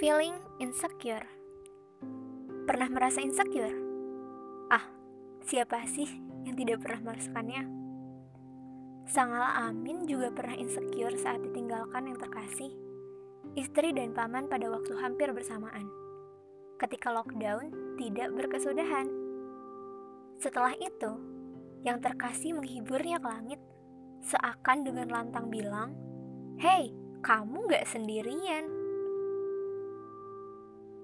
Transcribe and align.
Feeling 0.00 0.32
insecure. 0.56 1.28
Pernah 2.64 2.88
merasa 2.88 3.20
insecure? 3.20 3.76
Ah, 4.72 4.88
siapa 5.44 5.84
sih 5.84 6.08
yang 6.48 6.56
tidak 6.56 6.80
pernah 6.80 7.12
merasakannya? 7.12 7.68
Sangala 9.04 9.68
Amin 9.68 10.08
juga 10.08 10.32
pernah 10.32 10.56
insecure 10.56 11.20
saat 11.20 11.44
ditinggalkan 11.44 12.08
yang 12.08 12.16
terkasih, 12.16 12.72
istri 13.60 13.92
dan 13.92 14.16
paman 14.16 14.48
pada 14.48 14.72
waktu 14.72 14.96
hampir 14.96 15.36
bersamaan. 15.36 15.84
Ketika 16.80 17.12
lockdown 17.12 18.00
tidak 18.00 18.32
berkesudahan. 18.32 19.04
Setelah 20.40 20.80
itu, 20.80 21.12
yang 21.84 22.00
terkasih 22.00 22.56
menghiburnya 22.56 23.20
ke 23.20 23.28
langit, 23.28 23.60
seakan 24.24 24.80
dengan 24.80 25.12
lantang 25.12 25.52
bilang, 25.52 25.92
Hei, 26.56 26.88
kamu 27.20 27.68
gak 27.68 27.84
sendirian. 27.84 28.80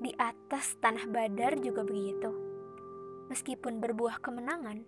Di 0.00 0.16
atas 0.16 0.80
tanah 0.80 1.04
badar 1.12 1.60
juga 1.60 1.84
begitu. 1.84 2.32
Meskipun 3.28 3.84
berbuah 3.84 4.24
kemenangan, 4.24 4.80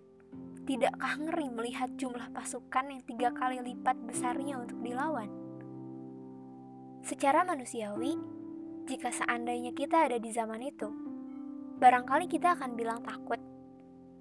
tidakkah 0.65 1.21
ngeri 1.21 1.53
melihat 1.53 1.93
jumlah 2.01 2.33
pasukan 2.33 2.89
yang 2.89 3.05
tiga 3.05 3.29
kali 3.29 3.61
lipat 3.61 3.93
besarnya 4.09 4.57
untuk 4.57 4.81
dilawan? 4.81 5.29
Secara 7.05 7.45
manusiawi, 7.45 8.17
jika 8.89 9.13
seandainya 9.13 9.77
kita 9.77 10.09
ada 10.09 10.17
di 10.17 10.33
zaman 10.33 10.65
itu, 10.65 10.89
barangkali 11.77 12.25
kita 12.25 12.57
akan 12.57 12.73
bilang 12.73 13.05
takut, 13.05 13.37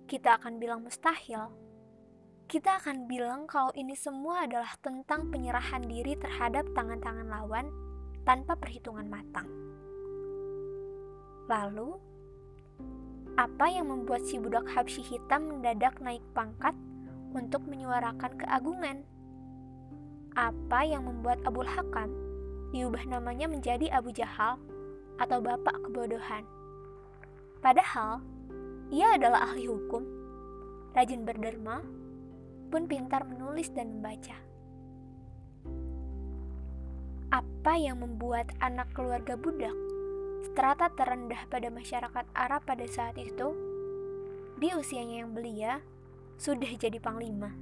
kita 0.05 0.37
akan 0.37 0.61
bilang 0.61 0.85
mustahil, 0.85 1.57
kita 2.53 2.85
akan 2.85 3.09
bilang 3.09 3.49
kalau 3.49 3.73
ini 3.73 3.97
semua 3.97 4.45
adalah 4.45 4.77
tentang 4.85 5.33
penyerahan 5.33 5.89
diri 5.89 6.21
terhadap 6.21 6.69
tangan-tangan 6.77 7.33
lawan 7.33 7.73
tanpa 8.29 8.61
perhitungan 8.61 9.09
matang. 9.09 9.49
Lalu, 11.51 11.99
apa 13.35 13.67
yang 13.67 13.89
membuat 13.89 14.23
si 14.29 14.37
budak 14.37 14.69
Habsyi 14.69 15.03
hitam 15.03 15.49
mendadak 15.49 15.99
naik 15.99 16.23
pangkat 16.37 16.77
untuk 17.33 17.65
menyuarakan 17.65 18.37
keagungan? 18.39 19.03
Apa 20.39 20.85
yang 20.87 21.09
membuat 21.09 21.41
Abul 21.43 21.67
Hakam 21.67 22.13
diubah 22.71 23.05
namanya 23.09 23.49
menjadi 23.49 23.89
Abu 23.91 24.13
Jahal 24.15 24.61
atau 25.17 25.43
Bapak 25.43 25.83
Kebodohan? 25.89 26.47
Padahal, 27.59 28.21
ia 28.93 29.17
adalah 29.17 29.49
ahli 29.49 29.65
hukum, 29.67 30.05
rajin 30.93 31.25
berderma, 31.25 31.81
pun 32.73 32.89
pintar 32.89 33.25
menulis 33.29 33.69
dan 33.73 34.01
membaca. 34.01 34.37
Apa 37.33 37.81
yang 37.81 38.05
membuat 38.05 38.53
anak 38.61 38.93
keluarga 38.93 39.37
budak, 39.37 39.77
strata 40.43 40.91
terendah 40.91 41.47
pada 41.47 41.71
masyarakat 41.71 42.25
Arab 42.35 42.67
pada 42.67 42.87
saat 42.91 43.15
itu, 43.19 43.55
di 44.59 44.75
usianya 44.75 45.27
yang 45.27 45.31
belia, 45.35 45.79
sudah 46.39 46.71
jadi 46.75 46.99
panglima? 46.99 47.55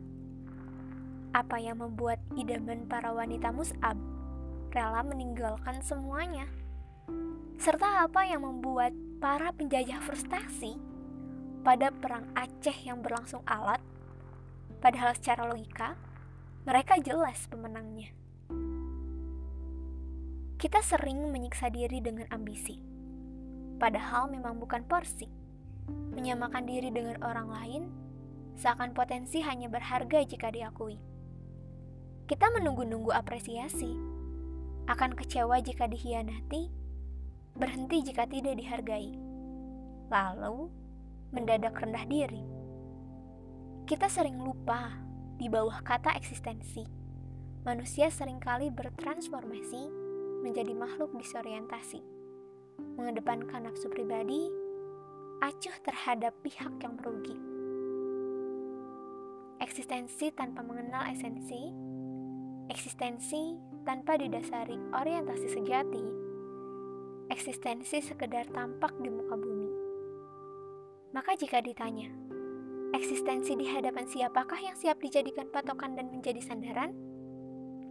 Apa 1.37 1.61
yang 1.61 1.79
membuat 1.79 2.19
idaman 2.35 2.89
para 2.89 3.13
wanita 3.13 3.53
Mus'ab 3.53 3.97
rela 4.73 5.05
meninggalkan 5.05 5.79
semuanya? 5.85 6.49
Serta 7.61 8.09
apa 8.09 8.25
yang 8.25 8.43
membuat 8.43 8.97
para 9.21 9.53
penjajah 9.53 10.01
frustasi 10.01 10.81
pada 11.61 11.93
perang 11.93 12.25
Aceh 12.33 12.75
yang 12.89 13.05
berlangsung 13.05 13.45
alat 13.45 13.85
Padahal 14.81 15.13
secara 15.13 15.45
logika, 15.45 15.93
mereka 16.65 16.97
jelas 16.97 17.45
pemenangnya. 17.53 18.17
Kita 20.61 20.85
sering 20.85 21.33
menyiksa 21.33 21.73
diri 21.73 22.05
dengan 22.05 22.29
ambisi, 22.29 22.77
padahal 23.81 24.29
memang 24.29 24.61
bukan 24.61 24.85
porsi. 24.85 25.25
Menyamakan 25.89 26.69
diri 26.69 26.93
dengan 26.93 27.17
orang 27.25 27.49
lain 27.49 27.83
seakan 28.61 28.93
potensi 28.93 29.41
hanya 29.41 29.73
berharga 29.73 30.21
jika 30.21 30.53
diakui. 30.53 31.01
Kita 32.29 32.53
menunggu-nunggu 32.53 33.09
apresiasi, 33.09 33.89
akan 34.85 35.17
kecewa 35.17 35.65
jika 35.65 35.89
dihianati, 35.89 36.69
berhenti 37.57 38.13
jika 38.13 38.29
tidak 38.29 38.61
dihargai, 38.61 39.17
lalu 40.13 40.69
mendadak 41.33 41.73
rendah 41.81 42.05
diri 42.05 42.61
kita 43.91 44.07
sering 44.07 44.39
lupa 44.39 45.03
di 45.35 45.51
bawah 45.51 45.83
kata 45.83 46.15
eksistensi. 46.15 46.87
Manusia 47.67 48.07
sering 48.07 48.39
kali 48.39 48.71
bertransformasi 48.71 50.00
menjadi 50.41 50.73
makhluk 50.75 51.13
disorientasi, 51.17 52.01
mengedepankan 52.97 53.69
nafsu 53.69 53.87
pribadi, 53.93 54.49
acuh 55.41 55.77
terhadap 55.85 56.35
pihak 56.43 56.73
yang 56.81 56.97
merugi. 56.97 57.37
Eksistensi 59.61 60.33
tanpa 60.33 60.65
mengenal 60.65 61.13
esensi, 61.13 61.69
eksistensi 62.73 63.61
tanpa 63.85 64.17
didasari 64.17 64.77
orientasi 64.97 65.47
sejati, 65.47 66.05
eksistensi 67.29 68.01
sekedar 68.01 68.49
tampak 68.51 68.97
di 68.99 69.13
muka 69.13 69.37
bumi. 69.37 69.71
Maka 71.13 71.37
jika 71.37 71.61
ditanya, 71.61 72.09
Eksistensi 72.91 73.55
di 73.55 73.71
hadapan 73.71 74.03
siapakah 74.03 74.59
yang 74.59 74.75
siap 74.75 74.99
dijadikan 74.99 75.47
patokan 75.47 75.95
dan 75.95 76.11
menjadi 76.11 76.43
sandaran? 76.43 76.91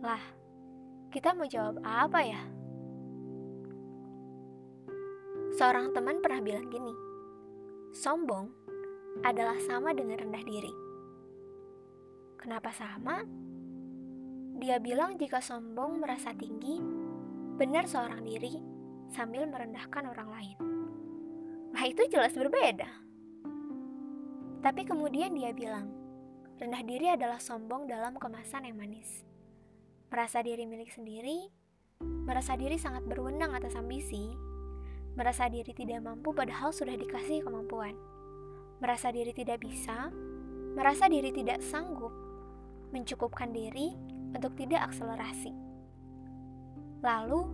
Lah, 0.04 0.20
kita 1.10 1.34
mau 1.34 1.50
jawab 1.50 1.82
apa 1.82 2.22
ya? 2.22 2.42
Seorang 5.58 5.90
teman 5.92 6.22
pernah 6.22 6.40
bilang 6.40 6.70
gini, 6.70 6.94
sombong 7.92 8.54
adalah 9.26 9.58
sama 9.66 9.92
dengan 9.98 10.22
rendah 10.22 10.46
diri. 10.46 10.74
Kenapa 12.38 12.70
sama? 12.72 13.26
Dia 14.62 14.78
bilang 14.78 15.18
jika 15.18 15.42
sombong 15.42 15.98
merasa 15.98 16.32
tinggi, 16.38 16.78
benar 17.58 17.90
seorang 17.90 18.22
diri 18.24 18.62
sambil 19.10 19.50
merendahkan 19.50 20.06
orang 20.14 20.30
lain. 20.30 20.58
Nah 21.74 21.84
itu 21.90 22.06
jelas 22.08 22.38
berbeda. 22.38 22.88
Tapi 24.62 24.82
kemudian 24.86 25.34
dia 25.34 25.52
bilang, 25.58 25.90
rendah 26.62 26.84
diri 26.86 27.10
adalah 27.10 27.42
sombong 27.42 27.90
dalam 27.90 28.14
kemasan 28.16 28.70
yang 28.70 28.78
manis. 28.78 29.29
Merasa 30.10 30.42
diri 30.42 30.66
milik 30.66 30.90
sendiri, 30.90 31.54
merasa 32.02 32.58
diri 32.58 32.82
sangat 32.82 33.06
berwenang 33.06 33.54
atas 33.54 33.78
ambisi, 33.78 34.34
merasa 35.14 35.46
diri 35.54 35.70
tidak 35.70 36.02
mampu 36.02 36.34
padahal 36.34 36.74
sudah 36.74 36.98
dikasih 36.98 37.46
kemampuan, 37.46 37.94
merasa 38.82 39.14
diri 39.14 39.30
tidak 39.38 39.62
bisa, 39.62 40.10
merasa 40.74 41.06
diri 41.06 41.30
tidak 41.30 41.62
sanggup, 41.62 42.10
mencukupkan 42.90 43.54
diri 43.54 43.94
untuk 44.34 44.58
tidak 44.58 44.90
akselerasi. 44.90 45.54
Lalu, 47.06 47.46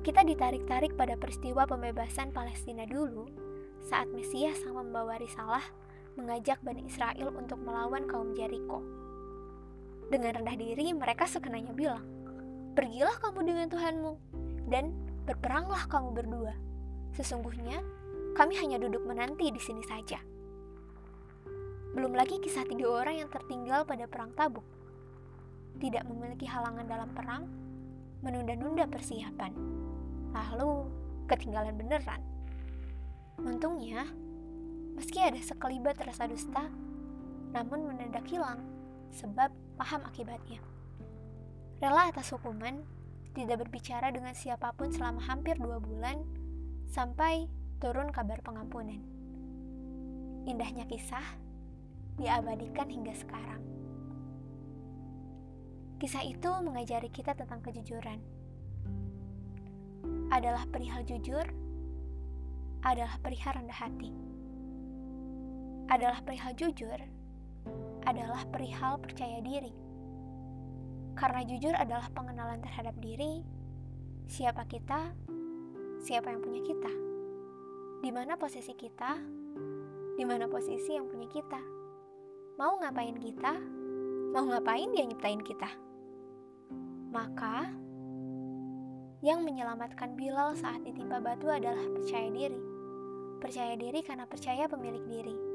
kita 0.00 0.24
ditarik-tarik 0.24 0.96
pada 0.96 1.20
peristiwa 1.20 1.68
pembebasan 1.68 2.32
Palestina 2.32 2.88
dulu 2.88 3.28
saat 3.84 4.08
Mesias 4.16 4.64
sang 4.64 4.80
membawa 4.80 5.20
risalah 5.20 5.62
mengajak 6.16 6.56
Bani 6.64 6.88
Israel 6.88 7.36
untuk 7.36 7.60
melawan 7.60 8.08
kaum 8.08 8.32
Jericho. 8.32 8.80
Dengan 10.12 10.36
rendah 10.36 10.60
diri, 10.60 10.92
mereka 10.92 11.24
sekenanya 11.24 11.72
bilang, 11.72 12.04
Pergilah 12.76 13.16
kamu 13.24 13.48
dengan 13.48 13.66
Tuhanmu, 13.72 14.12
dan 14.68 14.92
berperanglah 15.24 15.88
kamu 15.88 16.12
berdua. 16.12 16.52
Sesungguhnya, 17.16 17.80
kami 18.36 18.60
hanya 18.60 18.76
duduk 18.76 19.08
menanti 19.08 19.48
di 19.48 19.56
sini 19.56 19.80
saja. 19.88 20.20
Belum 21.96 22.12
lagi 22.12 22.36
kisah 22.44 22.68
tiga 22.68 22.92
orang 22.92 23.24
yang 23.24 23.32
tertinggal 23.32 23.88
pada 23.88 24.04
perang 24.04 24.36
tabuk. 24.36 24.64
Tidak 25.80 26.04
memiliki 26.04 26.44
halangan 26.44 26.84
dalam 26.84 27.08
perang, 27.16 27.48
menunda-nunda 28.20 28.84
persiapan. 28.92 29.56
Lalu, 30.36 30.92
ketinggalan 31.24 31.72
beneran. 31.72 32.20
Untungnya, 33.40 34.04
Meski 34.92 35.24
ada 35.24 35.40
sekelibat 35.40 35.96
rasa 36.04 36.28
dusta, 36.28 36.68
namun 37.56 37.88
mendadak 37.88 38.28
hilang 38.28 38.60
sebab 39.12 39.52
paham 39.76 40.02
akibatnya. 40.08 40.58
Rela 41.78 42.08
atas 42.08 42.32
hukuman, 42.32 42.82
tidak 43.36 43.66
berbicara 43.66 44.08
dengan 44.12 44.32
siapa 44.32 44.72
pun 44.76 44.92
selama 44.92 45.20
hampir 45.24 45.58
dua 45.58 45.78
bulan, 45.78 46.24
sampai 46.88 47.48
turun 47.78 48.08
kabar 48.10 48.40
pengampunan. 48.40 49.00
Indahnya 50.48 50.88
kisah 50.88 51.24
diabadikan 52.18 52.88
hingga 52.88 53.14
sekarang. 53.14 53.62
Kisah 56.02 56.26
itu 56.26 56.50
mengajari 56.64 57.08
kita 57.12 57.36
tentang 57.38 57.62
kejujuran. 57.62 58.18
Adalah 60.34 60.66
perihal 60.66 61.06
jujur, 61.06 61.46
adalah 62.82 63.14
perihal 63.22 63.54
rendah 63.62 63.78
hati 63.78 64.10
adalah 65.92 66.24
perihal 66.24 66.56
jujur, 66.56 66.96
adalah 68.06 68.42
perihal 68.50 68.98
percaya 68.98 69.38
diri. 69.42 69.72
Karena 71.12 71.44
jujur 71.44 71.74
adalah 71.76 72.08
pengenalan 72.10 72.60
terhadap 72.64 72.96
diri, 72.98 73.44
siapa 74.26 74.64
kita, 74.64 75.12
siapa 76.00 76.32
yang 76.32 76.40
punya 76.40 76.64
kita? 76.64 76.92
Di 78.02 78.10
mana 78.10 78.34
posisi 78.34 78.72
kita? 78.74 79.20
Di 80.18 80.24
mana 80.26 80.48
posisi 80.48 80.96
yang 80.96 81.06
punya 81.06 81.28
kita? 81.30 81.60
Mau 82.58 82.80
ngapain 82.80 83.16
kita? 83.20 83.54
Mau 84.32 84.44
ngapain 84.48 84.90
dia 84.90 85.04
nyiptain 85.04 85.44
kita? 85.44 85.68
Maka, 87.12 87.68
yang 89.20 89.44
menyelamatkan 89.44 90.16
Bilal 90.16 90.56
saat 90.56 90.82
ditimpa 90.82 91.20
batu 91.20 91.46
adalah 91.52 91.84
percaya 91.92 92.32
diri. 92.32 92.58
Percaya 93.38 93.76
diri 93.76 94.00
karena 94.00 94.24
percaya 94.24 94.64
pemilik 94.66 95.04
diri. 95.06 95.51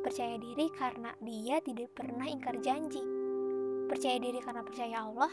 Percaya 0.00 0.40
diri 0.40 0.72
karena 0.72 1.12
dia 1.20 1.60
tidak 1.60 1.92
pernah 1.92 2.24
ingkar 2.24 2.56
janji. 2.64 3.04
Percaya 3.84 4.16
diri 4.16 4.40
karena 4.40 4.64
percaya 4.64 4.96
Allah 5.04 5.32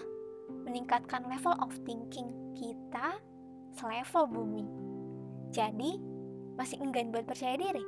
meningkatkan 0.68 1.24
level 1.28 1.56
of 1.64 1.72
thinking 1.88 2.28
kita 2.56 3.20
selevel 3.80 4.28
bumi. 4.28 4.66
Jadi, 5.56 5.96
masih 6.60 6.84
enggan 6.84 7.16
buat 7.16 7.24
percaya 7.24 7.56
diri? 7.56 7.84